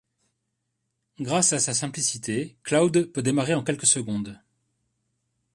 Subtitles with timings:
[1.19, 4.41] Grâce à sa simplicité, Cloud peut démarrer en quelques secondes.